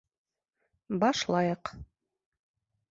[1.03, 1.75] —Башлайыҡ.